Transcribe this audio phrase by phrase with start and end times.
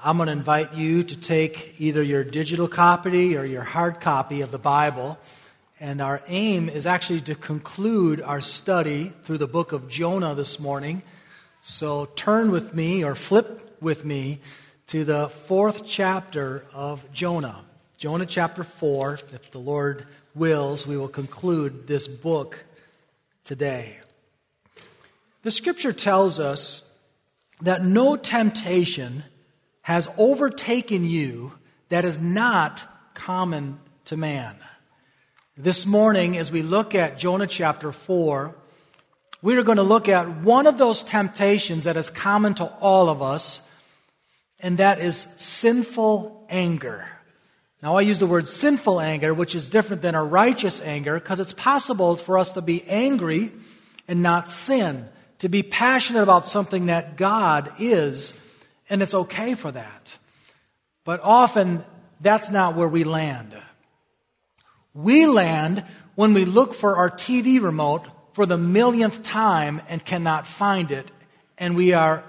[0.00, 4.42] I'm going to invite you to take either your digital copy or your hard copy
[4.42, 5.18] of the Bible.
[5.80, 10.60] And our aim is actually to conclude our study through the book of Jonah this
[10.60, 11.02] morning.
[11.62, 14.38] So turn with me or flip with me
[14.86, 17.64] to the fourth chapter of Jonah.
[17.96, 19.14] Jonah chapter 4.
[19.32, 22.64] If the Lord wills, we will conclude this book
[23.42, 23.98] today.
[25.42, 26.84] The scripture tells us
[27.62, 29.24] that no temptation
[29.88, 31.50] has overtaken you
[31.88, 34.54] that is not common to man.
[35.56, 38.54] This morning, as we look at Jonah chapter 4,
[39.40, 43.08] we are going to look at one of those temptations that is common to all
[43.08, 43.62] of us,
[44.60, 47.08] and that is sinful anger.
[47.82, 51.40] Now, I use the word sinful anger, which is different than a righteous anger, because
[51.40, 53.52] it's possible for us to be angry
[54.06, 58.34] and not sin, to be passionate about something that God is
[58.88, 60.16] and it's okay for that.
[61.04, 61.84] But often,
[62.20, 63.56] that's not where we land.
[64.94, 70.46] We land when we look for our TV remote for the millionth time and cannot
[70.46, 71.10] find it,
[71.56, 72.24] and we are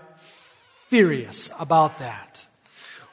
[0.87, 2.45] furious about that.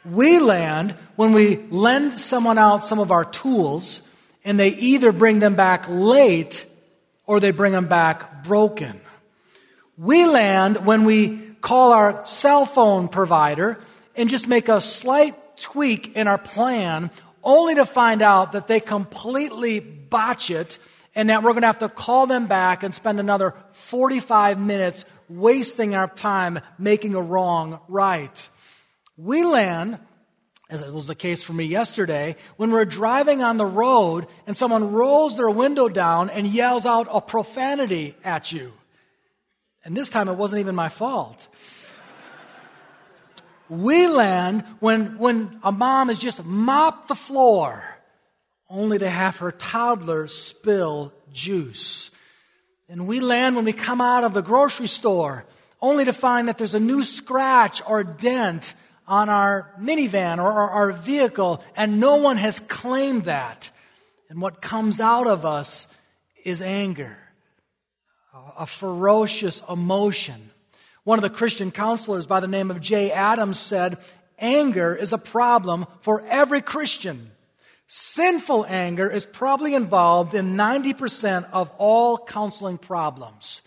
[0.05, 4.03] We land when we lend someone out some of our tools
[4.45, 6.65] and they either bring them back late
[7.27, 9.01] or they bring them back broken.
[9.99, 13.77] We land when we call our cell phone provider
[14.15, 17.11] and just make a slight tweak in our plan
[17.43, 20.79] only to find out that they completely botch it
[21.17, 25.05] and that we're going to have to call them back and spend another 45 minutes
[25.29, 28.49] wasting our time making a wrong right.
[29.17, 29.99] We land,
[30.71, 34.57] as it was the case for me yesterday, when we're driving on the road and
[34.57, 38.73] someone rolls their window down and yells out a profanity at you.
[39.87, 41.47] And this time it wasn't even my fault.
[43.69, 47.83] We land when, when a mom has just mopped the floor
[48.69, 52.11] only to have her toddler spill juice.
[52.89, 55.45] And we land when we come out of the grocery store
[55.81, 58.75] only to find that there's a new scratch or dent
[59.07, 63.71] on our minivan or, our vehicle and no one has claimed that.
[64.29, 65.87] And what comes out of us
[66.45, 67.17] is anger
[68.57, 70.51] a ferocious emotion.
[71.07, 73.99] One of the Christian counselors by the name of Jay Adams said,
[74.41, 77.31] anger is a problem for every Christian.
[77.87, 83.63] Sinful anger is probably involved in 90% of all counseling problems.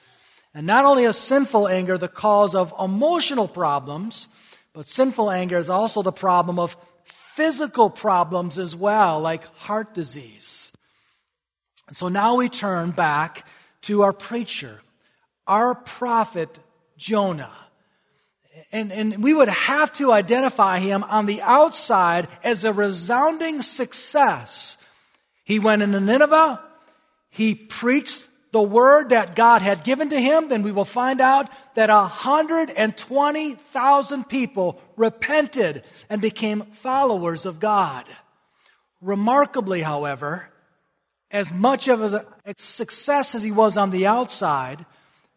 [0.53, 4.27] And not only is sinful anger the cause of emotional problems,
[4.73, 6.75] but sinful anger is also the problem of
[7.05, 10.73] physical problems as well, like heart disease.
[11.87, 13.47] And so now we turn back
[13.83, 14.81] to our preacher,
[15.47, 16.59] our prophet
[16.99, 17.55] Jonah.
[18.71, 24.77] And, and we would have to identify him on the outside as a resounding success.
[25.43, 26.61] He went into Nineveh.
[27.31, 30.49] He preached the word that God had given to him.
[30.49, 38.05] Then we will find out that 120,000 people repented and became followers of God.
[39.01, 40.49] Remarkably, however,
[41.31, 42.25] as much of a
[42.57, 44.83] success as he was on the outside,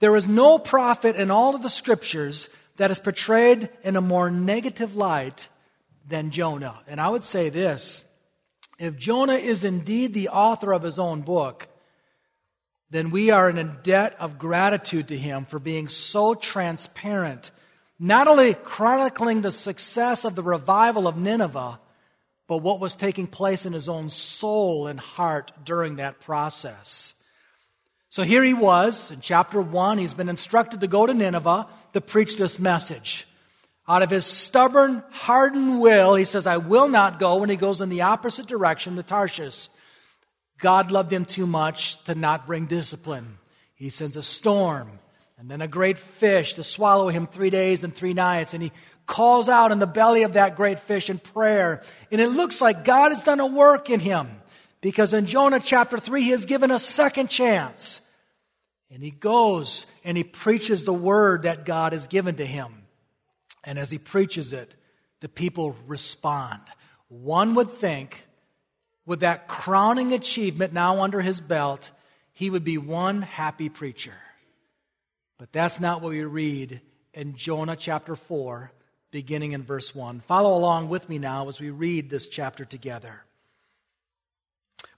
[0.03, 4.33] there is no prophet in all of the scriptures that is portrayed in a more
[4.33, 5.47] negative light
[6.09, 6.81] than Jonah.
[6.89, 8.05] And I would say this
[8.81, 11.69] if Jonah is indeed the author of his own book,
[12.91, 17.53] then we are in a debt of gratitude to him for being so transparent,
[17.97, 21.79] not only chronicling the success of the revival of Nineveh,
[22.49, 27.15] but what was taking place in his own soul and heart during that process.
[28.13, 29.97] So here he was in chapter 1.
[29.97, 33.27] He's been instructed to go to Nineveh to preach this message.
[33.89, 37.81] Out of his stubborn, hardened will, he says, I will not go, and he goes
[37.81, 39.71] in the opposite direction to Tarshish.
[40.59, 43.39] God loved him too much to not bring discipline.
[43.77, 44.91] He sends a storm
[45.39, 48.73] and then a great fish to swallow him three days and three nights, and he
[49.07, 51.81] calls out in the belly of that great fish in prayer.
[52.11, 54.29] And it looks like God has done a work in him
[54.83, 58.03] because in Jonah chapter 3, he is given a second chance.
[58.91, 62.83] And he goes and he preaches the word that God has given to him.
[63.65, 64.75] And as he preaches it,
[65.21, 66.61] the people respond.
[67.09, 68.27] One would think,
[69.07, 71.91] with that crowning achievement now under his belt,
[72.33, 74.15] he would be one happy preacher.
[75.39, 76.81] But that's not what we read
[77.15, 78.73] in Jonah chapter 4,
[79.13, 80.21] beginning in verse 1.
[80.21, 83.23] Follow along with me now as we read this chapter together.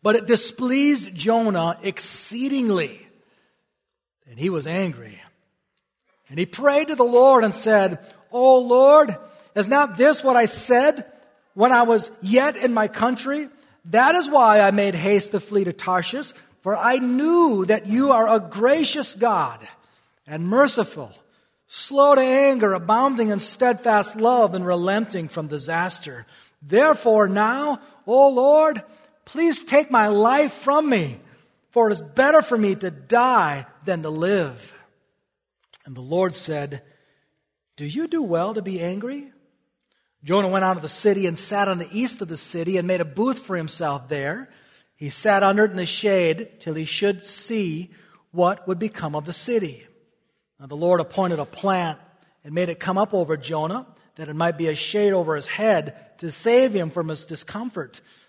[0.05, 3.09] But it displeased Jonah exceedingly,
[4.29, 5.19] and he was angry.
[6.29, 7.99] And he prayed to the Lord and said,
[8.31, 9.17] O Lord,
[9.55, 11.06] Is not this what I said
[11.55, 13.49] when I was yet in my country?
[13.87, 18.12] That is why I made haste to flee to Tarshish, for I knew that you
[18.12, 19.61] are a gracious God
[20.27, 21.12] and merciful,
[21.69, 26.27] slow to anger, abounding in steadfast love and relenting from disaster.
[26.62, 28.83] Therefore now, O Lord,
[29.25, 31.19] please take my life from me,
[31.71, 34.75] for it is better for me to die than to live.
[35.85, 36.82] And the Lord said,
[37.76, 39.32] Do you do well to be angry?
[40.23, 42.88] Jonah went out of the city and sat on the east of the city and
[42.88, 44.49] made a booth for himself there.
[44.97, 47.91] He sat under it in the shade till he should see
[48.31, 49.87] what would become of the city.
[50.59, 51.99] Now the Lord appointed a plant
[52.43, 53.87] and made it come up over Jonah,
[54.17, 58.00] that it might be a shade over his head to save him from his discomfort.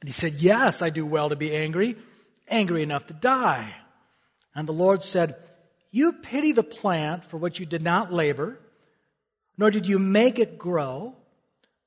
[0.00, 1.96] And he said, Yes, I do well to be angry,
[2.48, 3.74] angry enough to die.
[4.54, 5.36] And the Lord said,
[5.90, 8.58] You pity the plant for which you did not labor,
[9.56, 11.16] nor did you make it grow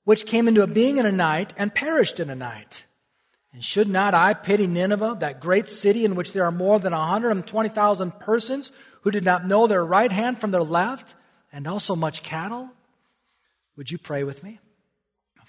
[0.06, 2.86] which came into a being in a night and perished in a night.
[3.52, 6.94] And should not I pity Nineveh, that great city in which there are more than
[6.94, 8.72] 120,000 persons
[9.02, 11.16] who did not know their right hand from their left,
[11.52, 12.70] and also much cattle?
[13.78, 14.60] Would you pray with me?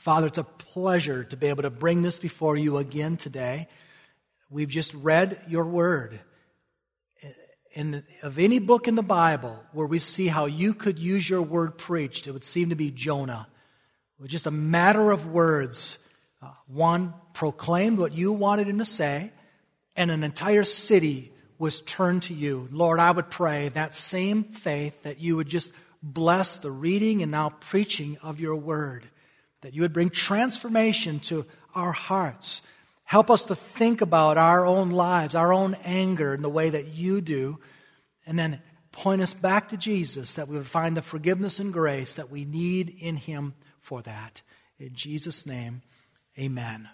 [0.06, 3.67] Father, it's a pleasure to be able to bring this before you again today.
[4.50, 6.20] We've just read your word.
[7.75, 11.43] In, of any book in the Bible where we see how you could use your
[11.43, 13.49] word preached, it would seem to be Jonah.
[14.20, 15.99] It was just a matter of words.
[16.41, 19.32] Uh, one proclaimed what you wanted him to say,
[19.97, 22.69] and an entire city was turned to you.
[22.70, 27.32] Lord, I would pray that same faith that you would just bless the reading and
[27.32, 29.05] now preaching of your word,
[29.62, 32.62] that you would bring transformation to our hearts.
[33.05, 36.88] Help us to think about our own lives, our own anger in the way that
[36.88, 37.58] you do,
[38.26, 38.61] and then
[38.93, 42.44] point us back to Jesus that we would find the forgiveness and grace that we
[42.44, 44.43] need in him for that.
[44.79, 45.82] In Jesus' name,
[46.38, 46.88] amen.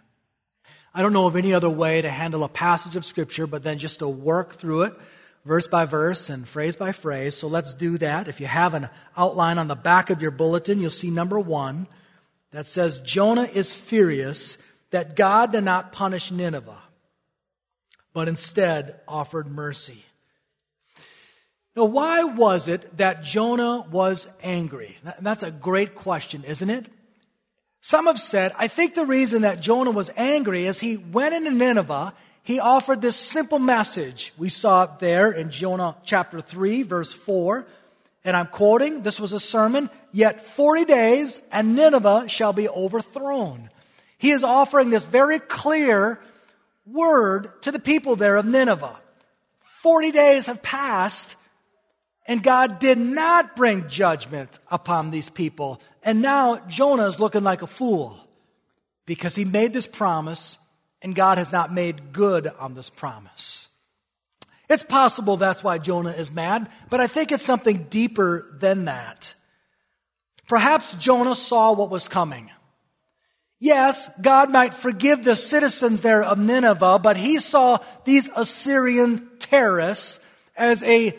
[0.95, 3.79] I don't know of any other way to handle a passage of Scripture but then
[3.79, 4.95] just to work through it
[5.45, 7.37] verse by verse and phrase by phrase.
[7.37, 8.29] So let's do that.
[8.29, 11.89] If you have an outline on the back of your bulletin, you'll see number one
[12.53, 14.59] that says Jonah is furious
[14.91, 16.83] that God did not punish Nineveh,
[18.13, 20.05] but instead offered mercy.
[21.75, 24.99] Now, why was it that Jonah was angry?
[25.21, 26.87] That's a great question, isn't it?
[27.81, 31.51] Some have said, I think the reason that Jonah was angry is he went into
[31.51, 32.15] Nineveh,
[32.45, 34.33] he offered this simple message.
[34.37, 37.67] We saw it there in Jonah chapter 3, verse 4.
[38.25, 43.69] And I'm quoting, this was a sermon, yet 40 days and Nineveh shall be overthrown.
[44.19, 46.21] He is offering this very clear
[46.87, 48.97] word to the people there of Nineveh.
[49.83, 51.37] 40 days have passed
[52.27, 55.81] and God did not bring judgment upon these people.
[56.05, 58.17] And now Jonah is looking like a fool
[59.07, 60.59] because he made this promise
[61.01, 63.69] and God has not made good on this promise.
[64.73, 69.35] It's possible that's why Jonah is mad, but I think it's something deeper than that.
[70.49, 72.51] Perhaps Jonah saw what was coming.
[73.59, 80.19] Yes, God might forgive the citizens there of Nineveh, but he saw these Assyrian terrorists
[80.57, 81.19] as a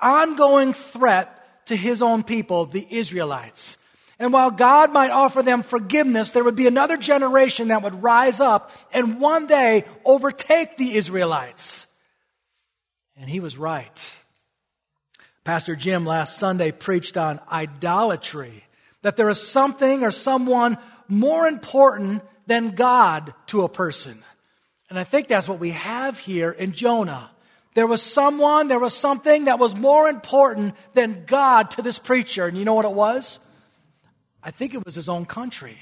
[0.00, 3.76] ongoing threat to his own people, the Israelites.
[4.18, 8.40] And while God might offer them forgiveness, there would be another generation that would rise
[8.40, 11.86] up and one day overtake the Israelites.
[13.16, 14.12] And he was right.
[15.44, 18.64] Pastor Jim last Sunday preached on idolatry,
[19.02, 24.22] that there is something or someone more important than God to a person.
[24.88, 27.30] And I think that's what we have here in Jonah.
[27.74, 32.46] There was someone, there was something that was more important than God to this preacher.
[32.46, 33.40] And you know what it was?
[34.42, 35.78] I think it was his own country.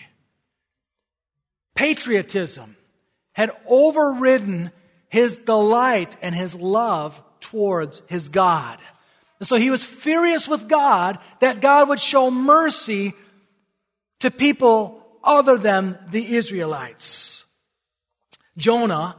[1.75, 2.77] Patriotism
[3.33, 4.73] had overridden
[5.13, 8.79] his delight and his love towards his God.
[9.39, 13.13] And so he was furious with God that God would show mercy
[14.21, 17.45] to people other than the Israelites.
[18.57, 19.17] Jonah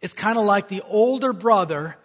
[0.00, 1.96] is kind of like the older brother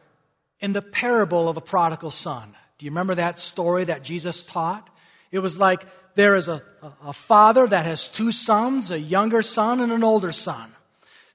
[0.60, 2.53] in the parable of the prodigal son.
[2.77, 4.88] Do you remember that story that Jesus taught?
[5.31, 5.83] It was like
[6.13, 6.62] there is a,
[7.03, 10.71] a father that has two sons, a younger son and an older son.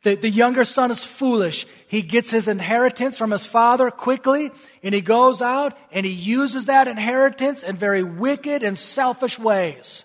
[0.03, 1.67] The, the younger son is foolish.
[1.89, 4.51] He gets his inheritance from his father quickly,
[4.83, 10.05] and he goes out and he uses that inheritance in very wicked and selfish ways.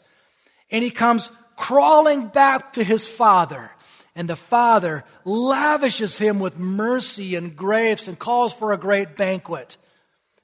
[0.71, 3.71] And he comes crawling back to his father.
[4.15, 9.77] And the father lavishes him with mercy and grapes and calls for a great banquet.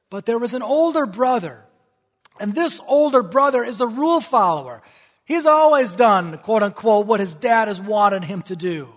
[0.10, 1.66] But there was an older brother,
[2.40, 4.82] and this older brother is the rule follower.
[5.26, 8.88] He's always done, quote unquote, what his dad has wanted him to do.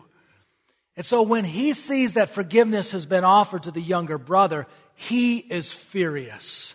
[0.96, 5.38] And so when he sees that forgiveness has been offered to the younger brother, he
[5.38, 6.74] is furious.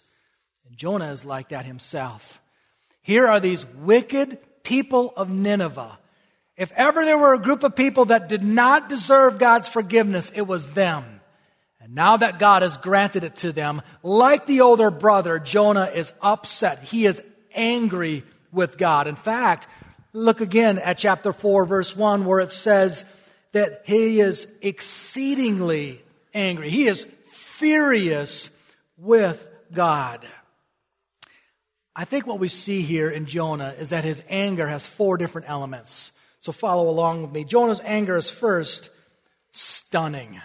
[0.68, 2.42] And Jonah is like that himself.
[3.02, 6.00] Here are these wicked people of Nineveh.
[6.58, 10.48] If ever there were a group of people that did not deserve God's forgiveness, it
[10.48, 11.04] was them.
[11.82, 16.12] And now that God has granted it to them, like the older brother, Jonah is
[16.20, 16.84] upset.
[16.84, 17.22] He is
[17.54, 19.08] angry with God.
[19.08, 19.68] In fact,
[20.14, 23.06] look again at chapter 4, verse 1, where it says,
[23.56, 26.02] that he is exceedingly
[26.34, 26.70] angry.
[26.70, 28.50] He is furious
[28.98, 30.28] with God.
[31.96, 35.50] I think what we see here in Jonah is that his anger has four different
[35.50, 36.12] elements.
[36.40, 37.46] So follow along with me.
[37.46, 38.90] Jonah's anger is first
[39.52, 40.42] stunning.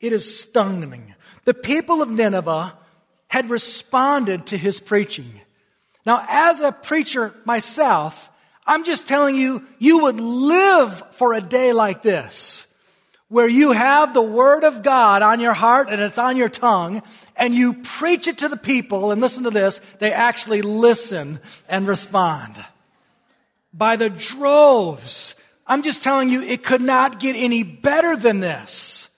[0.00, 1.14] It is stunning.
[1.44, 2.78] The people of Nineveh
[3.26, 5.38] had responded to his preaching.
[6.06, 8.30] Now, as a preacher myself,
[8.68, 12.66] I'm just telling you, you would live for a day like this,
[13.28, 17.02] where you have the Word of God on your heart and it's on your tongue,
[17.34, 21.86] and you preach it to the people, and listen to this, they actually listen and
[21.86, 22.62] respond.
[23.72, 25.34] By the droves.
[25.66, 29.08] I'm just telling you, it could not get any better than this.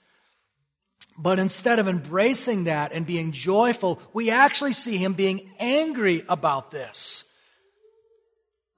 [1.18, 6.70] But instead of embracing that and being joyful, we actually see him being angry about
[6.70, 7.24] this.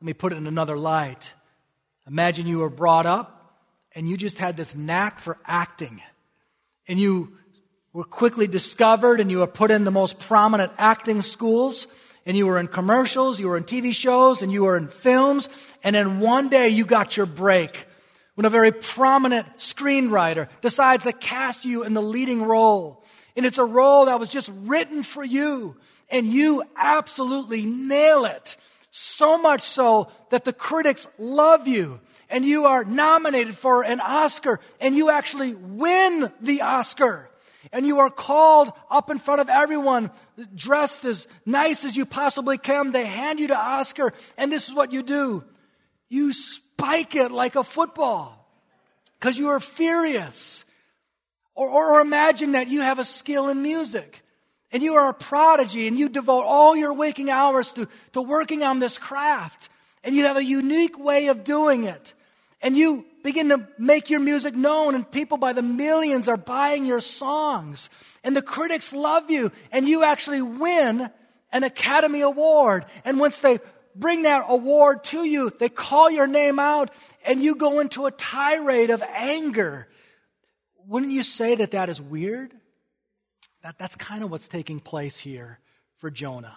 [0.02, 1.32] Let me put it in another light.
[2.08, 3.54] Imagine you were brought up
[3.94, 6.02] and you just had this knack for acting.
[6.88, 7.38] And you
[7.92, 11.86] were quickly discovered and you were put in the most prominent acting schools.
[12.26, 15.48] And you were in commercials, you were in TV shows, and you were in films.
[15.84, 17.86] And then one day you got your break
[18.34, 23.04] when a very prominent screenwriter decides to cast you in the leading role.
[23.36, 25.76] And it's a role that was just written for you.
[26.10, 28.56] And you absolutely nail it.
[28.94, 34.60] So much so that the critics love you and you are nominated for an Oscar
[34.82, 37.30] and you actually win the Oscar.
[37.72, 40.10] And you are called up in front of everyone,
[40.54, 42.92] dressed as nice as you possibly can.
[42.92, 45.42] They hand you the Oscar and this is what you do.
[46.10, 48.46] You spike it like a football
[49.18, 50.66] because you are furious.
[51.54, 54.21] Or, or, or imagine that you have a skill in music
[54.72, 58.62] and you are a prodigy and you devote all your waking hours to, to working
[58.62, 59.68] on this craft
[60.02, 62.14] and you have a unique way of doing it
[62.62, 66.84] and you begin to make your music known and people by the millions are buying
[66.84, 67.90] your songs
[68.24, 71.08] and the critics love you and you actually win
[71.52, 72.86] an Academy Award.
[73.04, 73.60] And once they
[73.94, 76.90] bring that award to you, they call your name out
[77.24, 79.86] and you go into a tirade of anger.
[80.88, 82.52] Wouldn't you say that that is weird?
[83.62, 85.58] That, that's kind of what's taking place here
[85.96, 86.56] for Jonah.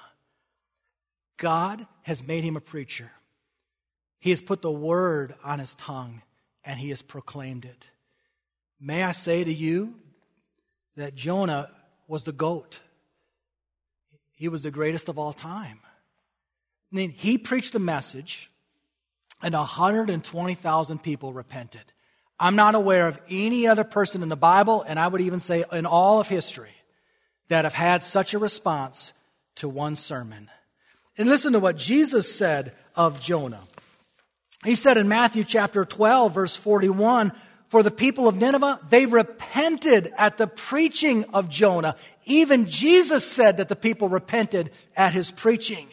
[1.37, 3.11] God has made him a preacher.
[4.19, 6.21] He has put the word on his tongue
[6.63, 7.89] and he has proclaimed it.
[8.79, 9.95] May I say to you
[10.95, 11.69] that Jonah
[12.07, 12.79] was the goat.
[14.33, 15.79] He was the greatest of all time.
[16.91, 18.49] I mean, he preached a message
[19.41, 21.83] and 120,000 people repented.
[22.39, 25.63] I'm not aware of any other person in the Bible, and I would even say
[25.71, 26.74] in all of history,
[27.47, 29.13] that have had such a response
[29.55, 30.49] to one sermon.
[31.17, 33.61] And listen to what Jesus said of Jonah.
[34.63, 37.31] He said in Matthew chapter 12, verse 41,
[37.69, 41.95] for the people of Nineveh, they repented at the preaching of Jonah.
[42.25, 45.87] Even Jesus said that the people repented at his preaching.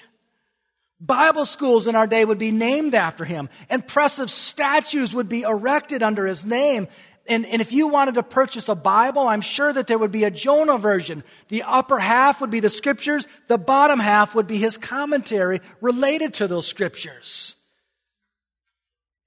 [1.01, 3.49] Bible schools in our day would be named after him.
[3.69, 6.87] Impressive statues would be erected under his name.
[7.27, 10.25] And, and, if you wanted to purchase a Bible, I'm sure that there would be
[10.25, 11.23] a Jonah version.
[11.49, 16.35] The upper half would be the scriptures, the bottom half would be his commentary related
[16.35, 17.55] to those scriptures.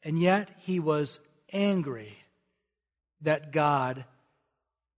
[0.03, 1.21] And yet he was
[1.53, 2.17] angry
[3.21, 4.03] that God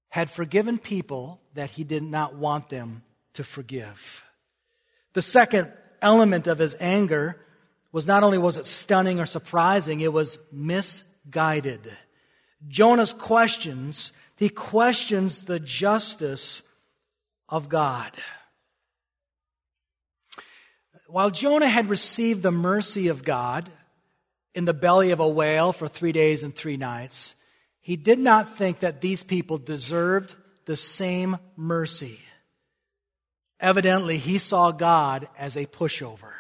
[0.10, 4.24] had forgiven people that he did not want them to forgive.
[5.14, 7.40] The second element of his anger
[7.92, 11.96] was not only was it stunning or surprising, it was misguided.
[12.68, 16.62] Jonah's questions, he questions the justice
[17.50, 18.12] of God.
[21.08, 23.70] while Jonah had received the mercy of God
[24.54, 27.36] in the belly of a whale for three days and three nights,
[27.80, 30.36] he did not think that these people deserved
[30.66, 32.20] the same mercy.
[33.60, 36.34] Evidently, he saw God as a pushover.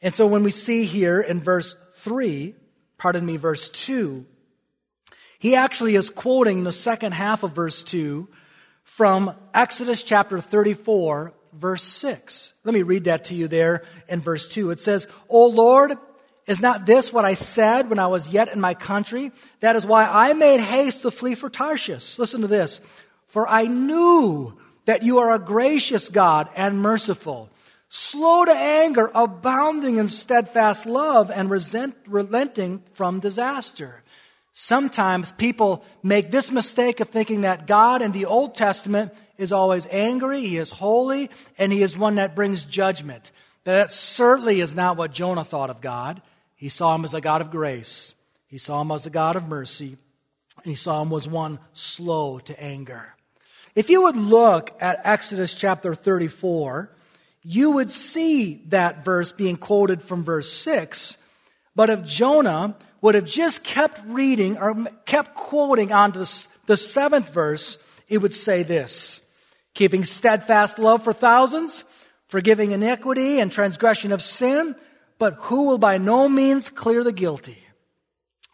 [0.00, 2.54] And so when we see here in verse 3,
[2.96, 4.24] pardon me, verse 2,
[5.40, 8.28] he actually is quoting the second half of verse 2
[8.84, 12.52] from Exodus chapter 34, verse 6.
[12.62, 14.70] Let me read that to you there in verse 2.
[14.70, 15.94] It says, O Lord,
[16.46, 19.32] is not this what I said when I was yet in my country?
[19.60, 22.18] That is why I made haste to flee for Tarshish.
[22.18, 22.78] Listen to this.
[23.28, 27.48] For I knew that you are a gracious God and merciful,
[27.88, 33.99] slow to anger, abounding in steadfast love, and resent, relenting from disaster.
[34.62, 39.86] Sometimes people make this mistake of thinking that God in the Old Testament is always
[39.90, 43.32] angry, He is holy, and He is one that brings judgment.
[43.64, 46.20] But that certainly is not what Jonah thought of God.
[46.56, 48.14] He saw Him as a God of grace.
[48.48, 49.96] He saw Him as a God of mercy.
[50.58, 53.14] And He saw Him as one slow to anger.
[53.74, 56.94] If you would look at Exodus chapter 34,
[57.42, 61.16] you would see that verse being quoted from verse 6.
[61.74, 66.76] But if Jonah would have just kept reading or kept quoting on to the, the
[66.76, 67.78] seventh verse,
[68.08, 69.20] it would say this
[69.74, 71.84] keeping steadfast love for thousands,
[72.26, 74.74] forgiving iniquity and transgression of sin,
[75.18, 77.58] but who will by no means clear the guilty,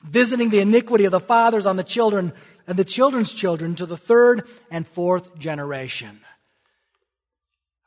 [0.05, 2.33] visiting the iniquity of the fathers on the children
[2.67, 6.21] and the children's children to the third and fourth generation.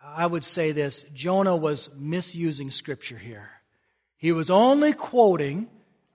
[0.04, 3.50] I would say this Jonah was misusing scripture here.
[4.18, 5.70] He was only quoting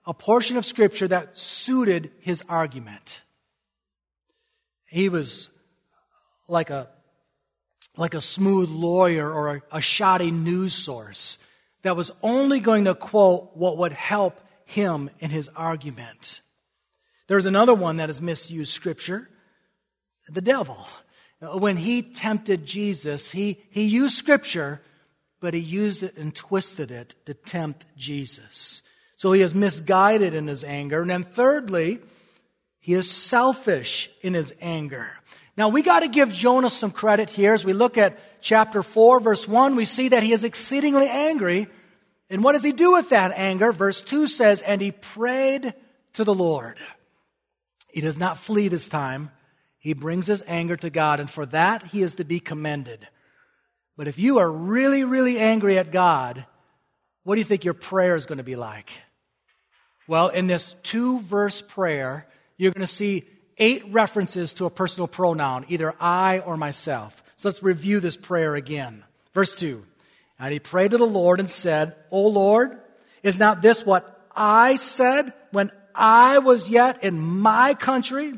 [0.05, 3.21] a portion of scripture that suited his argument.
[4.85, 5.49] He was
[6.47, 6.89] like a,
[7.97, 11.37] like a smooth lawyer or a, a shoddy news source
[11.81, 16.41] that was only going to quote what would help him in his argument.
[17.27, 19.29] There's another one that has misused scripture.
[20.27, 20.77] The devil.
[21.41, 24.81] When he tempted Jesus, he, he used scripture,
[25.39, 28.81] but he used it and twisted it to tempt Jesus.
[29.25, 31.01] So he is misguided in his anger.
[31.01, 31.99] And then thirdly,
[32.79, 35.09] he is selfish in his anger.
[35.57, 37.55] Now we got to give Jonah some credit here.
[37.55, 41.65] As we look at chapter 4, verse 1, we see that he is exceedingly angry.
[42.29, 43.71] And what does he do with that anger?
[43.71, 45.73] Verse 2 says, And he prayed
[46.13, 46.77] to the Lord.
[47.87, 49.31] He does not flee this time.
[49.79, 53.07] He brings his anger to God, and for that he is to be commended.
[53.97, 56.45] But if you are really, really angry at God,
[57.23, 58.91] what do you think your prayer is going to be like?
[60.07, 63.25] Well, in this two verse prayer, you're going to see
[63.57, 67.23] eight references to a personal pronoun, either I or myself.
[67.37, 69.03] So let's review this prayer again.
[69.33, 69.83] Verse 2.
[70.39, 72.77] And he prayed to the Lord and said, O Lord,
[73.23, 78.37] is not this what I said when I was yet in my country.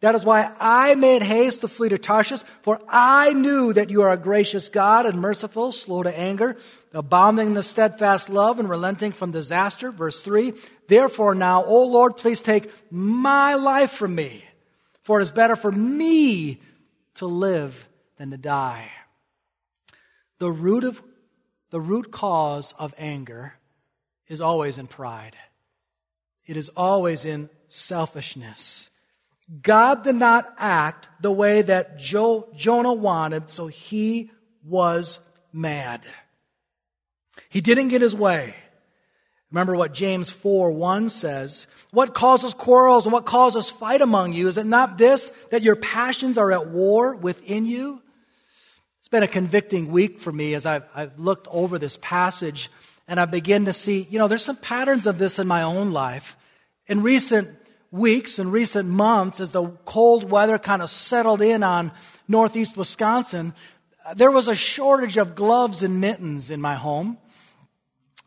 [0.00, 4.02] That is why I made haste to flee to Tarshish, for I knew that you
[4.02, 6.56] are a gracious God and merciful, slow to anger,
[6.92, 9.92] abounding in the steadfast love and relenting from disaster.
[9.92, 10.54] Verse 3
[10.92, 14.44] Therefore now, O Lord, please take my life from me,
[15.00, 16.60] for it is better for me
[17.14, 18.90] to live than to die.
[20.38, 21.02] The root of
[21.70, 23.54] the root cause of anger
[24.28, 25.34] is always in pride.
[26.44, 28.90] It is always in selfishness.
[29.62, 34.30] God did not act the way that jo- Jonah wanted, so he
[34.62, 35.20] was
[35.54, 36.02] mad.
[37.48, 38.56] He didn't get his way.
[39.52, 41.66] Remember what James 4 1 says.
[41.90, 44.48] What causes quarrels and what causes fight among you?
[44.48, 48.00] Is it not this, that your passions are at war within you?
[49.00, 52.70] It's been a convicting week for me as I've, I've looked over this passage
[53.06, 55.92] and I begin to see, you know, there's some patterns of this in my own
[55.92, 56.34] life.
[56.86, 57.50] In recent
[57.90, 61.92] weeks and recent months, as the cold weather kind of settled in on
[62.26, 63.52] northeast Wisconsin,
[64.16, 67.18] there was a shortage of gloves and mittens in my home.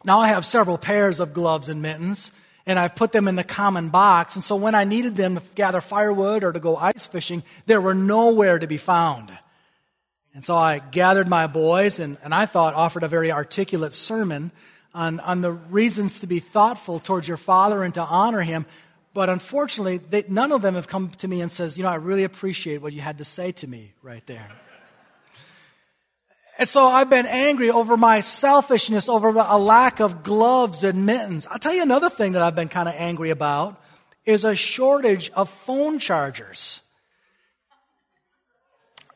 [0.05, 2.31] Now I have several pairs of gloves and mittens,
[2.67, 4.35] and I've put them in the common box.
[4.35, 7.81] And so when I needed them to gather firewood or to go ice fishing, there
[7.81, 9.35] were nowhere to be found.
[10.35, 14.51] And so I gathered my boys and, and I thought offered a very articulate sermon
[14.93, 18.65] on, on the reasons to be thoughtful towards your father and to honor him.
[19.13, 21.95] But unfortunately, they, none of them have come to me and says, you know, I
[21.95, 24.51] really appreciate what you had to say to me right there.
[26.57, 31.45] And so I've been angry over my selfishness, over a lack of gloves and mittens.
[31.47, 33.81] I'll tell you another thing that I've been kind of angry about
[34.25, 36.79] is a shortage of phone chargers.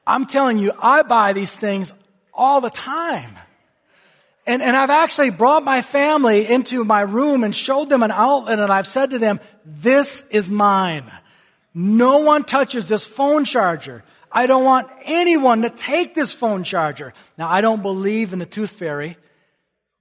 [0.06, 1.94] I'm telling you, I buy these things
[2.34, 3.38] all the time.
[4.46, 8.60] And, and I've actually brought my family into my room and showed them an outlet
[8.60, 11.10] and I've said to them, this is mine.
[11.74, 14.04] No one touches this phone charger.
[14.32, 17.14] I don't want anyone to take this phone charger.
[17.38, 19.18] Now, I don't believe in the tooth fairy,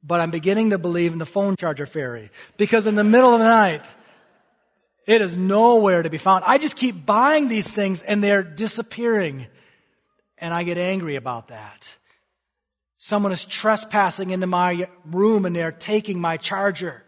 [0.02, 2.30] but I'm beginning to believe in the phone charger fairy.
[2.56, 3.84] Because in the middle of the night,
[5.06, 6.44] it is nowhere to be found.
[6.46, 9.46] I just keep buying these things and they're disappearing.
[10.36, 11.88] And I get angry about that.
[12.98, 17.04] Someone is trespassing into my room and they're taking my charger.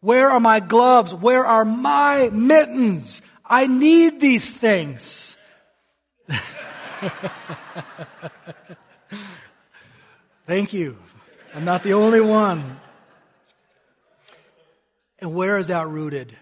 [0.00, 1.12] Where are my gloves?
[1.12, 3.20] Where are my mittens?
[3.44, 5.33] I need these things.
[10.46, 10.96] Thank you.
[11.54, 12.78] I'm not the only one.
[15.18, 16.36] And where is that rooted?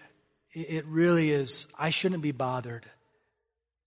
[0.51, 1.67] It really is.
[1.77, 2.85] I shouldn't be bothered.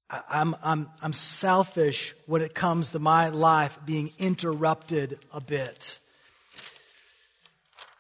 [0.09, 5.99] I'm, I'm, I'm selfish when it comes to my life being interrupted a bit.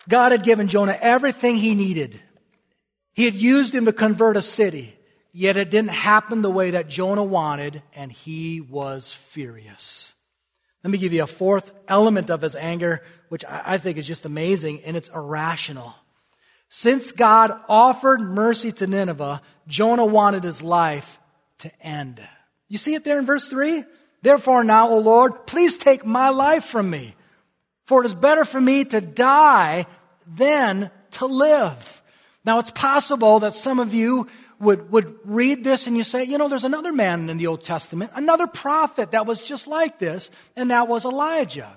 [0.08, 2.20] God had given Jonah everything he needed.
[3.14, 4.95] He had used him to convert a city,
[5.36, 10.14] yet it didn't happen the way that Jonah wanted, and he was furious.
[10.82, 14.24] Let me give you a fourth element of his anger, which I think is just
[14.24, 15.94] amazing, and it's irrational.
[16.70, 21.20] Since God offered mercy to Nineveh, Jonah wanted his life
[21.58, 22.18] to end.
[22.68, 23.84] You see it there in verse 3?
[24.22, 27.14] Therefore now, O Lord, please take my life from me.
[27.84, 29.84] For it is better for me to die
[30.26, 32.02] than to live.
[32.42, 34.28] Now it's possible that some of you
[34.60, 37.62] would, would read this and you say, you know, there's another man in the Old
[37.62, 41.76] Testament, another prophet that was just like this, and that was Elijah.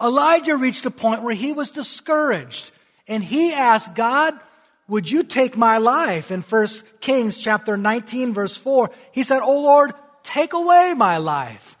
[0.00, 2.72] Elijah reached a point where he was discouraged
[3.06, 4.34] and he asked God,
[4.88, 6.30] would you take my life?
[6.30, 6.66] In 1
[7.00, 11.78] Kings chapter 19 verse 4, he said, Oh Lord, take away my life.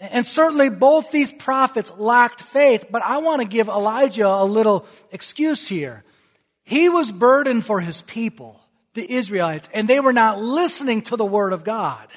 [0.00, 4.86] And certainly both these prophets lacked faith, but I want to give Elijah a little
[5.12, 6.04] excuse here.
[6.64, 8.59] He was burdened for his people,
[8.94, 12.08] the Israelites, and they were not listening to the word of God.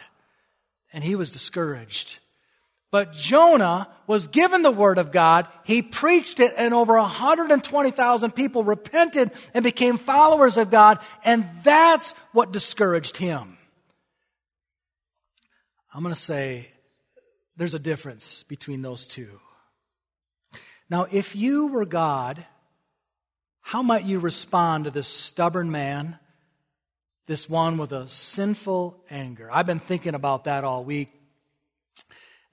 [0.91, 2.19] And he was discouraged.
[2.91, 5.47] But Jonah was given the word of God.
[5.63, 10.99] He preached it and over 120,000 people repented and became followers of God.
[11.23, 13.57] And that's what discouraged him.
[15.91, 16.71] I'm going to say
[17.57, 19.39] there's a difference between those two.
[20.87, 22.45] Now, if you were God,
[23.61, 26.19] how might you respond to this stubborn man,
[27.25, 29.49] this one with a sinful anger?
[29.51, 31.09] I've been thinking about that all week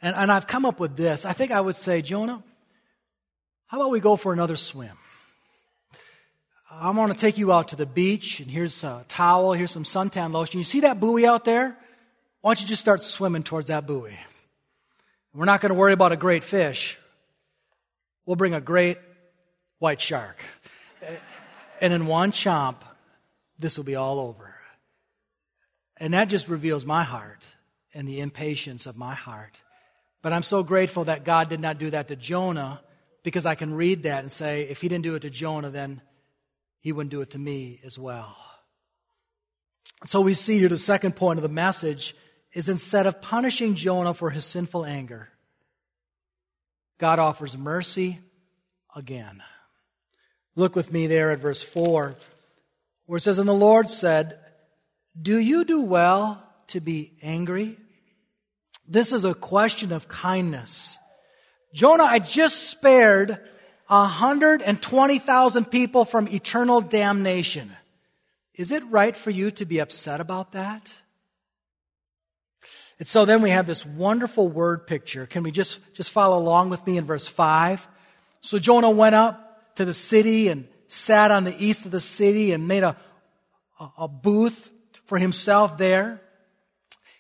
[0.02, 1.24] and, and I've come up with this.
[1.24, 2.42] I think I would say, Jonah,
[3.66, 4.96] how about we go for another swim?
[6.70, 9.85] I'm going to take you out to the beach, and here's a towel, here's some
[9.85, 10.59] suntan lotion.
[10.59, 11.76] You see that buoy out there?
[12.40, 14.16] Why don't you just start swimming towards that buoy?
[15.35, 16.98] We're not going to worry about a great fish.
[18.24, 18.98] We'll bring a great
[19.78, 20.38] white shark.
[21.80, 22.76] And in one chomp,
[23.59, 24.49] this will be all over.
[26.00, 27.44] And that just reveals my heart
[27.92, 29.60] and the impatience of my heart.
[30.22, 32.80] But I'm so grateful that God did not do that to Jonah
[33.22, 36.00] because I can read that and say, if he didn't do it to Jonah, then
[36.80, 38.36] he wouldn't do it to me as well.
[40.06, 42.16] So we see here the second point of the message
[42.54, 45.28] is instead of punishing Jonah for his sinful anger,
[46.98, 48.20] God offers mercy
[48.96, 49.42] again.
[50.56, 52.14] Look with me there at verse 4,
[53.06, 54.38] where it says, And the Lord said,
[55.20, 57.78] Do you do well to be angry?
[58.86, 60.98] This is a question of kindness.
[61.72, 63.38] Jonah, I just spared
[63.86, 67.70] 120,000 people from eternal damnation.
[68.54, 70.92] Is it right for you to be upset about that?
[72.98, 75.26] And so then we have this wonderful word picture.
[75.26, 77.88] Can we just, just follow along with me in verse 5?
[78.42, 82.52] So Jonah went up to the city and sat on the east of the city
[82.52, 82.96] and made a,
[83.78, 84.70] a, a booth
[85.10, 86.20] for himself there.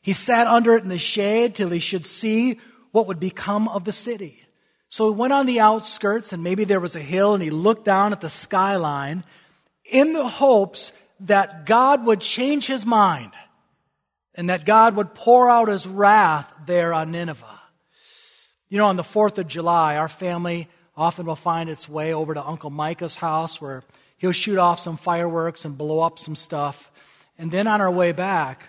[0.00, 2.60] He sat under it in the shade till he should see
[2.92, 4.40] what would become of the city.
[4.88, 7.84] So he went on the outskirts and maybe there was a hill and he looked
[7.84, 9.24] down at the skyline
[9.84, 13.32] in the hopes that God would change his mind
[14.36, 17.60] and that God would pour out his wrath there on Nineveh.
[18.68, 22.34] You know, on the 4th of July, our family often will find its way over
[22.34, 23.82] to Uncle Micah's house where
[24.16, 26.89] he'll shoot off some fireworks and blow up some stuff.
[27.40, 28.64] And then on our way back,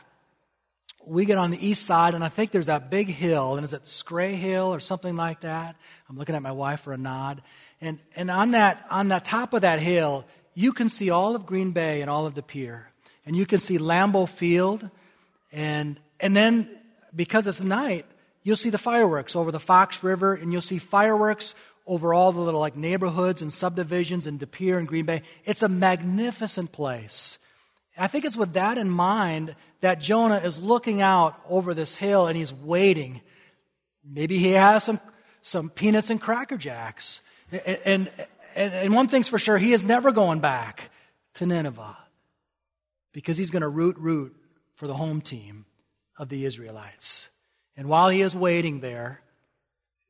[1.05, 3.73] we get on the east side, and I think there's that big hill, and is
[3.73, 5.75] it Scray Hill or something like that?
[6.09, 7.41] I'm looking at my wife for a nod.
[7.81, 11.45] And, and on that, on the top of that hill, you can see all of
[11.45, 12.89] Green Bay and all of De Pere.
[13.25, 14.89] And you can see Lambeau Field.
[15.51, 16.69] And, and then,
[17.13, 18.05] because it's night,
[18.43, 21.55] you'll see the fireworks over the Fox River, and you'll see fireworks
[21.85, 25.23] over all the little like neighborhoods and subdivisions in De Pere and Green Bay.
[25.43, 27.37] It's a magnificent place.
[27.97, 32.27] I think it's with that in mind that Jonah is looking out over this hill
[32.27, 33.21] and he's waiting.
[34.03, 34.99] Maybe he has some,
[35.41, 37.21] some peanuts and cracker jacks.
[37.51, 38.09] And,
[38.55, 40.89] and, and one thing's for sure, he is never going back
[41.35, 41.97] to Nineveh
[43.13, 44.35] because he's going to root root
[44.75, 45.65] for the home team
[46.17, 47.29] of the Israelites.
[47.75, 49.21] And while he is waiting there,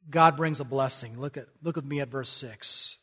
[0.09, 1.19] God brings a blessing.
[1.19, 2.97] Look at look with me at verse 6.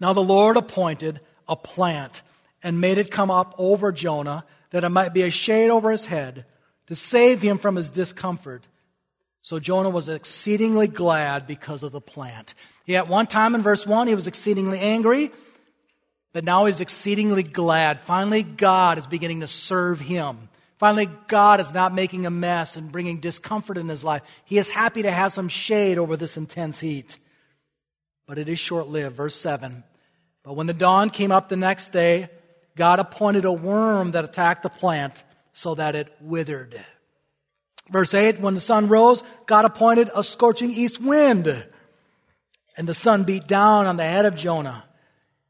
[0.00, 2.22] Now the Lord appointed a plant
[2.62, 6.06] and made it come up over Jonah that it might be a shade over his
[6.06, 6.44] head
[6.86, 8.66] to save him from his discomfort.
[9.42, 12.54] So Jonah was exceedingly glad because of the plant.
[12.84, 15.30] He at one time in verse 1 he was exceedingly angry,
[16.32, 18.00] but now he's exceedingly glad.
[18.00, 20.48] Finally God is beginning to serve him.
[20.80, 24.22] Finally, God is not making a mess and bringing discomfort in his life.
[24.46, 27.18] He is happy to have some shade over this intense heat.
[28.26, 29.14] But it is short lived.
[29.14, 29.84] Verse 7.
[30.42, 32.30] But when the dawn came up the next day,
[32.80, 36.82] God appointed a worm that attacked the plant so that it withered.
[37.90, 41.66] Verse 8, when the sun rose, God appointed a scorching east wind.
[42.78, 44.84] And the sun beat down on the head of Jonah,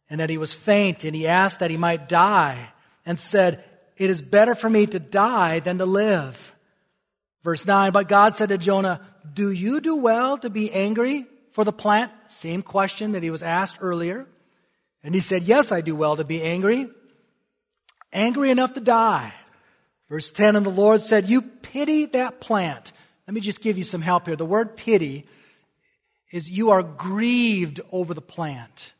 [0.08, 2.72] and that he was faint, and he asked that he might die,
[3.06, 3.62] and said,
[3.96, 6.56] it is better for me to die than to live.
[7.44, 11.62] Verse 9, but God said to Jonah, Do you do well to be angry for
[11.62, 12.10] the plant?
[12.26, 14.26] Same question that he was asked earlier.
[15.04, 16.88] And he said, Yes, I do well to be angry.
[18.12, 19.32] Angry enough to die.
[20.08, 22.92] Verse 10, and the Lord said, You pity that plant.
[23.26, 24.36] Let me just give you some help here.
[24.36, 25.24] The word pity
[26.32, 28.92] is you are grieved over the plant.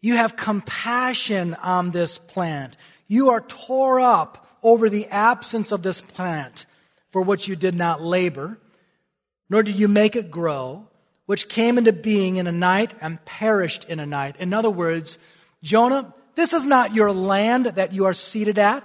[0.00, 2.76] You have compassion on this plant.
[3.06, 6.66] You are tore up over the absence of this plant
[7.10, 8.58] for which you did not labor,
[9.48, 10.86] nor did you make it grow,
[11.26, 14.36] which came into being in a night and perished in a night.
[14.38, 15.18] In other words,
[15.62, 18.82] Jonah, this is not your land that you are seated at.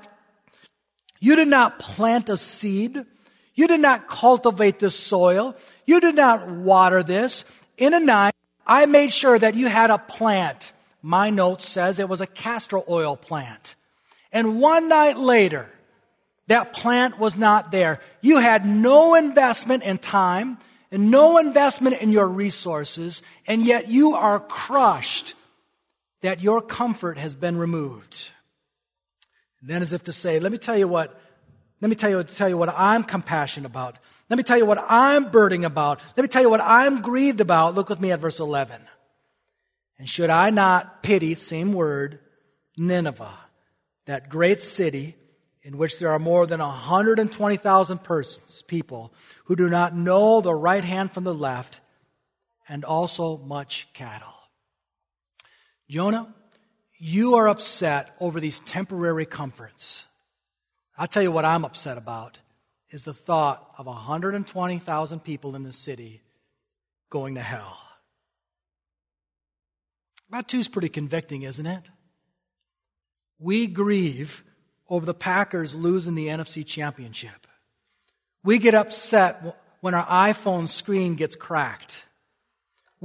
[1.20, 3.06] You did not plant a seed.
[3.54, 5.56] You did not cultivate this soil.
[5.86, 7.46] You did not water this.
[7.78, 8.36] In a night,
[8.68, 10.74] I made sure that you had a plant.
[11.02, 13.76] My note says it was a castor oil plant.
[14.34, 15.70] And one night later,
[16.48, 18.02] that plant was not there.
[18.20, 20.58] You had no investment in time
[20.92, 25.36] and no investment in your resources, and yet you are crushed
[26.26, 28.30] that your comfort has been removed.
[29.62, 31.20] And then as if to say, let me tell you what,
[31.82, 33.98] let me tell you, tell you what I'm compassionate about.
[34.30, 36.02] Let me tell you what I'm burdened about.
[36.18, 37.76] Let me tell you what I'm grieved about.
[37.76, 38.82] Look with me at verse 11.
[40.00, 42.20] And should I not pity, same word,
[42.76, 43.38] Nineveh,
[44.06, 45.16] that great city
[45.62, 49.14] in which there are more than 120,000 persons, people,
[49.46, 51.82] who do not know the right hand from the left,
[52.68, 54.35] and also much cattle.
[55.90, 56.34] Jonah,
[56.98, 60.06] you are upset over these temporary comforts.
[60.98, 62.40] I'll tell you what I'm upset about
[62.90, 66.22] is the thought of 120,000 people in the city
[67.10, 67.78] going to hell.
[70.32, 71.84] That too is pretty convicting, isn't it?
[73.40, 74.44] We grieve
[74.90, 77.48] over the Packers losing the NFC championship.
[78.44, 82.06] We get upset when our iPhone screen gets cracked.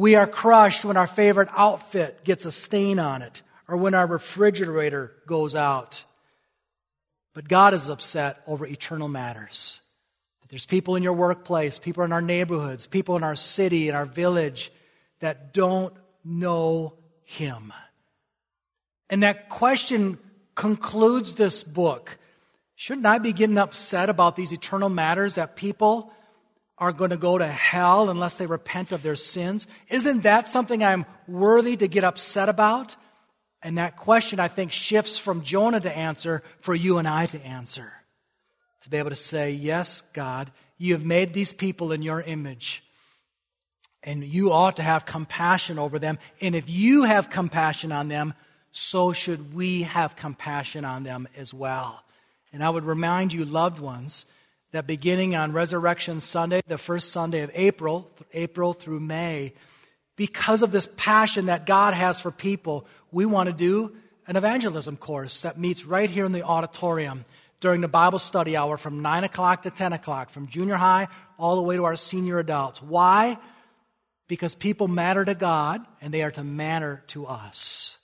[0.01, 4.07] We are crushed when our favorite outfit gets a stain on it or when our
[4.07, 6.05] refrigerator goes out.
[7.35, 9.79] But God is upset over eternal matters.
[10.49, 14.07] There's people in your workplace, people in our neighborhoods, people in our city, in our
[14.07, 14.73] village
[15.19, 15.93] that don't
[16.25, 17.71] know Him.
[19.11, 20.19] And that question
[20.55, 22.17] concludes this book.
[22.75, 26.11] Shouldn't I be getting upset about these eternal matters that people
[26.81, 29.67] are going to go to hell unless they repent of their sins?
[29.89, 32.97] Isn't that something I'm worthy to get upset about?
[33.63, 37.41] And that question, I think, shifts from Jonah to answer for you and I to
[37.45, 37.93] answer.
[38.83, 42.83] To be able to say, Yes, God, you have made these people in your image.
[44.03, 46.19] And you ought to have compassion over them.
[46.41, 48.33] And if you have compassion on them,
[48.73, 52.03] so should we have compassion on them as well.
[52.51, 54.25] And I would remind you, loved ones,
[54.73, 59.53] that beginning on Resurrection Sunday, the first Sunday of April, April through May,
[60.17, 64.97] because of this passion that God has for people, we want to do an evangelism
[64.97, 67.25] course that meets right here in the auditorium
[67.59, 71.57] during the Bible study hour from 9 o'clock to 10 o'clock, from junior high all
[71.57, 72.83] the way to our senior adults.
[72.83, 73.39] Why?
[74.29, 77.99] Because people matter to God and they are to matter to us.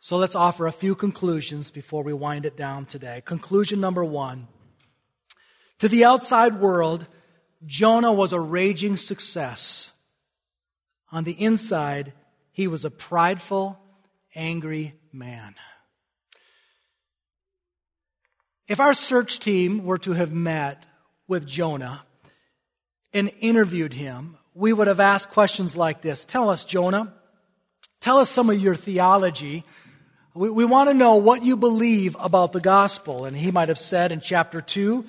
[0.00, 3.22] So let's offer a few conclusions before we wind it down today.
[3.24, 4.48] Conclusion number one.
[5.82, 7.08] To the outside world,
[7.66, 9.90] Jonah was a raging success
[11.10, 12.12] On the inside,
[12.52, 13.80] he was a prideful,
[14.36, 15.56] angry man.
[18.68, 20.86] If our search team were to have met
[21.26, 22.06] with Jonah
[23.12, 27.12] and interviewed him, we would have asked questions like this Tell us, Jonah,
[28.00, 29.64] tell us some of your theology.
[30.32, 33.24] We, we want to know what you believe about the gospel.
[33.24, 35.04] And he might have said in chapter 2,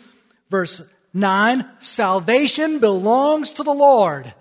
[0.49, 0.81] verse
[1.13, 4.33] 9, salvation belongs to the Lord.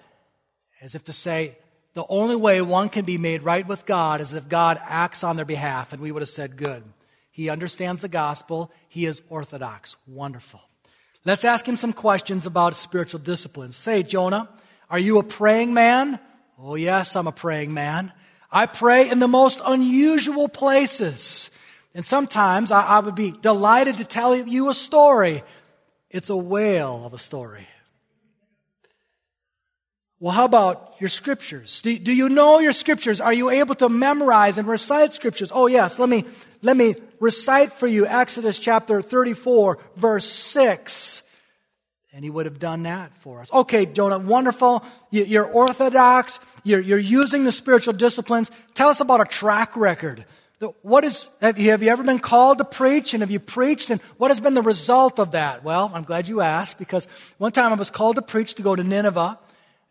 [0.80, 1.56] As if to say,
[1.94, 5.36] the only way one can be made right with God is if God acts on
[5.36, 5.92] their behalf.
[5.92, 6.82] And we would have said, good.
[7.30, 8.70] He understands the gospel.
[8.88, 9.96] He is orthodox.
[10.06, 10.60] Wonderful.
[11.24, 13.76] Let's ask him some questions about spiritual disciplines.
[13.76, 14.48] Say, Jonah,
[14.90, 16.18] are you a praying man?
[16.58, 18.12] Oh, yes, I'm a praying man.
[18.50, 21.50] I pray in the most unusual places.
[21.94, 25.42] And sometimes I, I would be delighted to tell you a story.
[26.12, 27.66] It's a whale of a story.
[30.20, 31.82] Well, how about your scriptures?
[31.82, 33.20] Do, do, you know your scriptures?
[33.20, 35.50] Are you able to memorize and recite scriptures?
[35.52, 35.98] Oh, yes.
[35.98, 36.26] Let me,
[36.60, 41.24] let me recite for you Exodus chapter 34, verse 6.
[42.12, 43.50] And he would have done that for us.
[43.52, 44.84] Okay, Jonah, wonderful.
[45.10, 46.38] You're orthodox.
[46.62, 48.48] You're, you're using the spiritual disciplines.
[48.74, 50.24] Tell us about a track record.
[50.82, 53.90] What is, have you, have you ever been called to preach and have you preached
[53.90, 55.64] and what has been the result of that?
[55.64, 57.06] Well, I'm glad you asked because
[57.38, 59.38] one time I was called to preach to go to Nineveh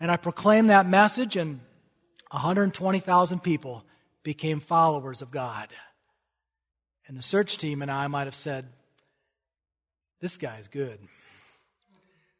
[0.01, 1.59] and I proclaimed that message, and
[2.31, 3.85] 120,000 people
[4.23, 5.69] became followers of God.
[7.07, 8.65] And the search team and I might have said,
[10.19, 10.99] This guy's good.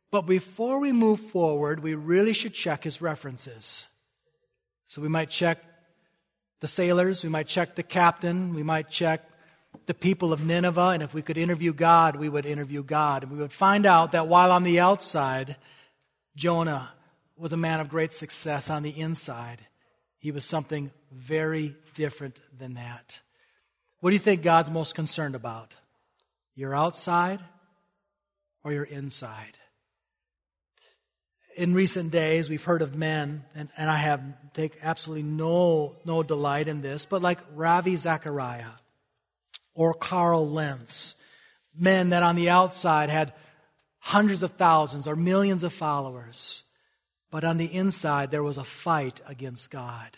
[0.10, 3.88] But before we move forward, we really should check his references.
[4.88, 5.60] So we might check
[6.62, 9.28] the sailors, we might check the captain, we might check
[9.88, 13.24] the people of Nineveh, and if we could interview God, we would interview God.
[13.24, 15.58] And we would find out that while on the outside,
[16.36, 16.92] Jonah
[17.36, 19.60] was a man of great success on the inside.
[20.20, 23.20] He was something very different than that.
[24.00, 25.74] What do you think God's most concerned about?
[26.56, 27.40] Your outside
[28.64, 29.58] or your inside?
[31.62, 34.24] In recent days, we've heard of men, and, and I have
[34.56, 38.80] take absolutely no, no delight in this, but like Ravi Zacharias
[39.76, 41.14] or Carl Lentz,
[41.78, 43.34] men that on the outside had
[44.00, 46.64] hundreds of thousands or millions of followers.
[47.30, 50.18] But on the inside, there was a fight against God.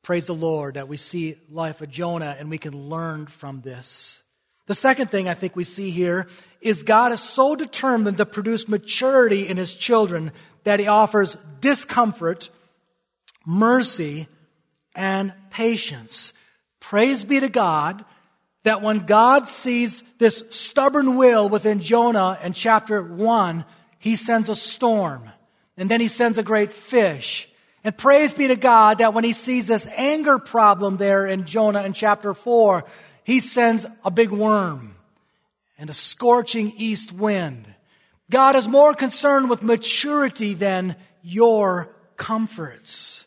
[0.00, 4.21] Praise the Lord that we see life of Jonah and we can learn from this.
[4.66, 6.26] The second thing I think we see here
[6.60, 10.32] is God is so determined to produce maturity in his children
[10.64, 12.48] that he offers discomfort,
[13.44, 14.28] mercy,
[14.94, 16.32] and patience.
[16.78, 18.04] Praise be to God
[18.64, 23.64] that when God sees this stubborn will within Jonah in chapter 1,
[23.98, 25.28] he sends a storm.
[25.76, 27.48] And then he sends a great fish.
[27.82, 31.82] And praise be to God that when he sees this anger problem there in Jonah
[31.82, 32.84] in chapter 4,
[33.24, 34.96] he sends a big worm
[35.78, 37.72] and a scorching east wind.
[38.30, 43.26] God is more concerned with maturity than your comforts.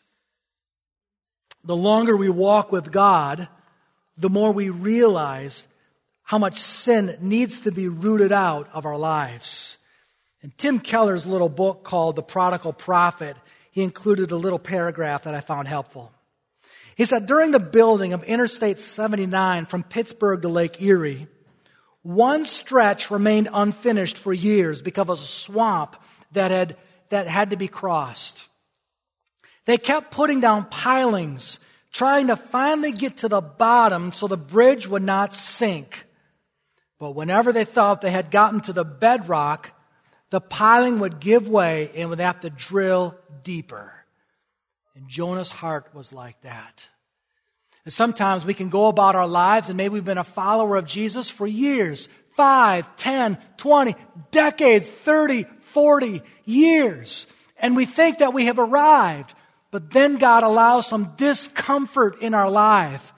[1.63, 3.47] The longer we walk with God,
[4.17, 5.65] the more we realize
[6.23, 9.77] how much sin needs to be rooted out of our lives.
[10.41, 13.35] In Tim Keller's little book called The Prodigal Prophet,
[13.71, 16.11] he included a little paragraph that I found helpful.
[16.95, 21.27] He said, during the building of Interstate 79 from Pittsburgh to Lake Erie,
[22.01, 25.97] one stretch remained unfinished for years because of a swamp
[26.31, 26.77] that had,
[27.09, 28.47] that had to be crossed.
[29.65, 31.59] They kept putting down pilings,
[31.91, 36.05] trying to finally get to the bottom so the bridge would not sink.
[36.97, 39.71] But whenever they thought they had gotten to the bedrock,
[40.29, 44.04] the piling would give way and would have to drill deeper.
[44.95, 46.87] And Jonah's heart was like that.
[47.83, 50.85] And sometimes we can go about our lives and maybe we've been a follower of
[50.85, 53.95] Jesus for years, five, ten, twenty,
[54.31, 57.27] decades, thirty, forty years.
[57.57, 59.35] And we think that we have arrived.
[59.69, 63.13] But then God allows some discomfort in our life.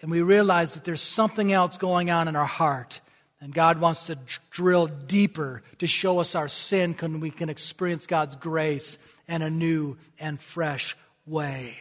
[0.00, 3.00] And we realize that there's something else going on in our heart.
[3.40, 4.18] And God wants to
[4.50, 8.98] drill deeper to show us our sin and we can experience God's grace
[9.30, 11.78] in a new and fresh way.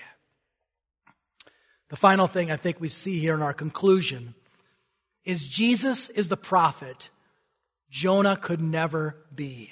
[1.89, 4.36] The final thing I think we see here in our conclusion
[5.26, 7.10] is Jesus is the prophet
[7.89, 9.72] Jonah could never be.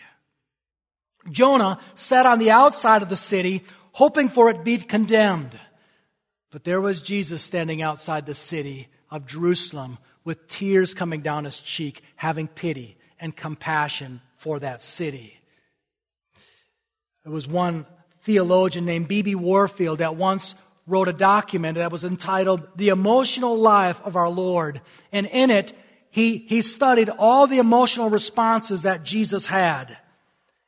[1.29, 5.57] Jonah sat on the outside of the city hoping for it to be condemned.
[6.51, 11.59] But there was Jesus standing outside the city of Jerusalem with tears coming down his
[11.59, 15.36] cheek, having pity and compassion for that city.
[17.27, 17.85] There was one
[18.21, 19.35] theologian named B.B.
[19.35, 20.55] Warfield that once
[20.85, 24.79] wrote a document that was entitled The Emotional Life of Our Lord.
[25.11, 25.73] And in it,
[26.09, 29.97] he, he studied all the emotional responses that Jesus had.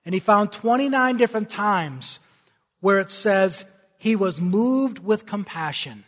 [0.03, 2.19] And he found 29 different times
[2.81, 3.63] where it says
[3.97, 6.03] he was moved with compassion.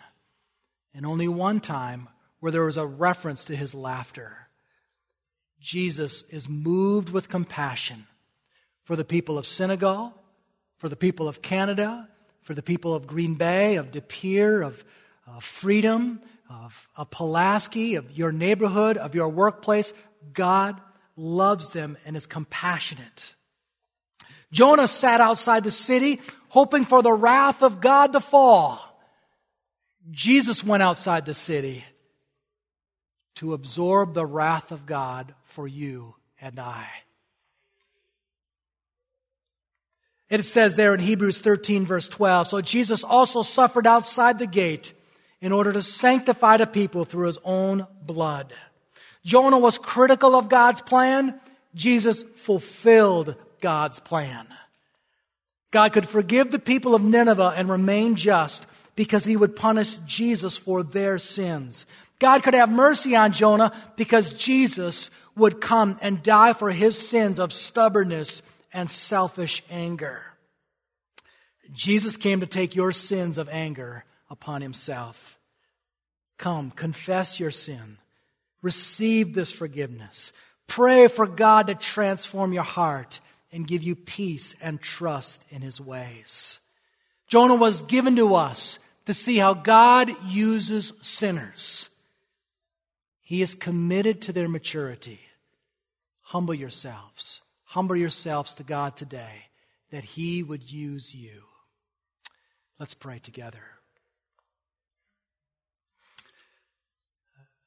[0.93, 2.09] And only one time
[2.41, 4.35] where there was a reference to his laughter.
[5.61, 8.05] Jesus is moved with compassion
[8.83, 10.13] for the people of Senegal,
[10.81, 12.09] for the people of Canada,
[12.41, 14.83] for the people of Green Bay, of De Pere, of
[15.27, 16.19] uh, Freedom,
[16.49, 19.93] of, of Pulaski, of your neighborhood, of your workplace.
[20.33, 20.81] God
[21.15, 23.35] loves them and is compassionate.
[24.51, 26.19] Jonah sat outside the city
[26.49, 28.81] hoping for the wrath of God to fall.
[30.09, 31.85] Jesus went outside the city
[33.35, 36.87] to absorb the wrath of God for you and I.
[40.31, 44.93] It says there in Hebrews 13, verse 12 So Jesus also suffered outside the gate
[45.41, 48.53] in order to sanctify the people through his own blood.
[49.25, 51.39] Jonah was critical of God's plan.
[51.75, 54.47] Jesus fulfilled God's plan.
[55.69, 58.65] God could forgive the people of Nineveh and remain just
[58.95, 61.85] because he would punish Jesus for their sins.
[62.19, 67.37] God could have mercy on Jonah because Jesus would come and die for his sins
[67.39, 68.41] of stubbornness
[68.73, 70.21] and selfish anger.
[71.71, 75.37] Jesus came to take your sins of anger upon himself.
[76.37, 77.97] Come, confess your sin.
[78.61, 80.33] Receive this forgiveness.
[80.67, 83.19] Pray for God to transform your heart
[83.51, 86.59] and give you peace and trust in his ways.
[87.27, 91.89] Jonah was given to us to see how God uses sinners.
[93.21, 95.19] He is committed to their maturity.
[96.21, 97.41] Humble yourselves.
[97.71, 99.45] Humble yourselves to God today
[99.91, 101.43] that He would use you.
[102.77, 103.63] Let's pray together.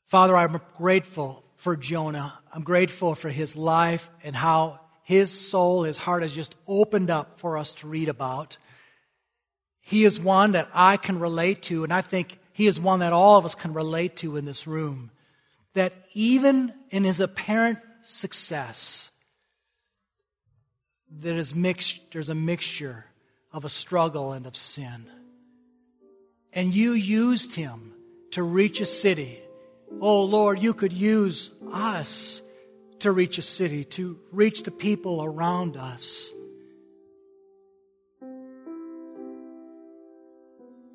[0.09, 2.39] Father, I'm grateful for Jonah.
[2.53, 7.39] I'm grateful for his life and how his soul, his heart has just opened up
[7.39, 8.59] for us to read about.
[9.81, 13.15] He is one that I can relate to, and I think he is one that
[13.15, 15.11] all of us can relate to in this room.
[15.73, 19.09] That even in his apparent success,
[21.21, 23.07] that is mixed, there's a mixture
[23.53, 25.07] of a struggle and of sin.
[26.53, 27.93] And you used him
[28.33, 29.41] to reach a city.
[30.01, 32.43] Oh Lord, you could use us
[33.01, 36.31] to reach a city, to reach the people around us.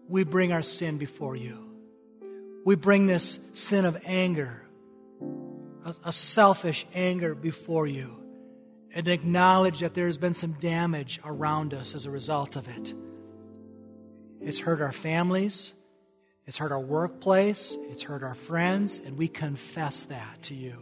[0.07, 1.65] We bring our sin before you.
[2.65, 4.63] We bring this sin of anger,
[6.03, 8.18] a selfish anger before you
[8.93, 12.93] and acknowledge that there's been some damage around us as a result of it.
[14.41, 15.73] It's hurt our families,
[16.45, 20.77] it's hurt our workplace, it's hurt our friends, and we confess that to you.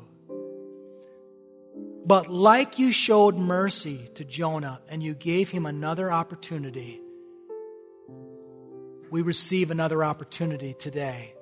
[2.05, 7.01] But like you showed mercy to Jonah and you gave him another opportunity,
[9.12, 11.34] we receive another opportunity today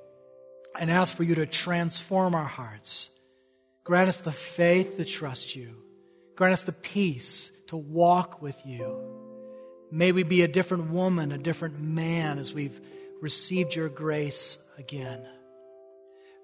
[0.79, 3.09] and ask for you to transform our hearts
[3.85, 5.84] Grant us the faith to trust you.
[6.35, 9.15] Grant us the peace to walk with you.
[9.91, 12.79] May we be a different woman, a different man as we've
[13.21, 15.25] received your grace again.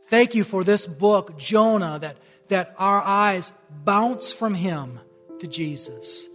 [0.10, 2.18] Thank you for this book, Jonah, that,
[2.48, 5.00] that our eyes bounce from him
[5.40, 6.26] to Jesus.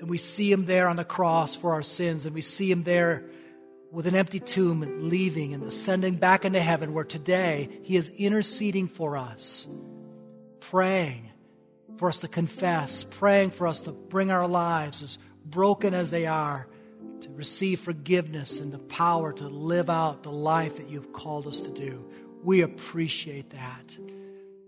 [0.00, 2.82] And we see him there on the cross for our sins, and we see him
[2.82, 3.24] there
[3.92, 8.08] with an empty tomb and leaving and ascending back into heaven, where today he is
[8.08, 9.68] interceding for us
[10.60, 11.31] praying
[11.96, 16.26] for us to confess, praying for us to bring our lives, as broken as they
[16.26, 16.66] are,
[17.20, 21.62] to receive forgiveness and the power to live out the life that you've called us
[21.62, 22.04] to do.
[22.42, 23.96] We appreciate that.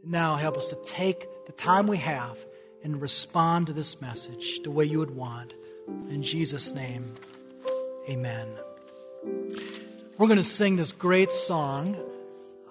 [0.05, 2.39] Now, help us to take the time we have
[2.85, 5.55] and respond to this message the way you would want.
[6.11, 7.15] In Jesus' name,
[8.09, 8.47] amen.
[10.17, 11.97] We're going to sing this great song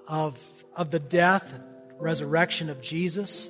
[0.07, 0.39] of,
[0.75, 1.63] of the death and
[1.99, 3.49] resurrection of Jesus.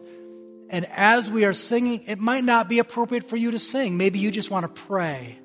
[0.74, 3.96] And as we are singing, it might not be appropriate for you to sing.
[3.96, 5.38] Maybe you just want to pray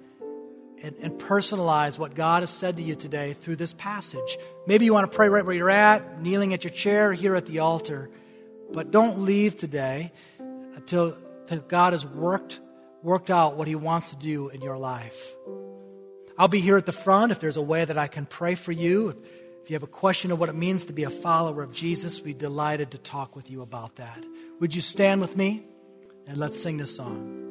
[0.82, 4.38] and, and, personalize what God has said to you today through this passage.
[4.66, 7.44] Maybe you want to pray right where you're at, kneeling at your chair, here at
[7.44, 8.08] the altar.
[8.72, 12.58] But don't leave today until, until God has worked,
[13.02, 15.36] worked out what He wants to do in your life.
[16.38, 18.72] I'll be here at the front if there's a way that I can pray for
[18.72, 19.10] you.
[19.62, 22.22] If you have a question of what it means to be a follower of Jesus,
[22.22, 24.24] we'd be delighted to talk with you about that.
[24.60, 25.64] Would you stand with me
[26.26, 27.47] and let's sing this song?